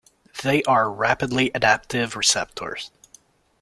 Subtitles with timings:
[0.41, 2.89] They are rapidly adaptive receptors.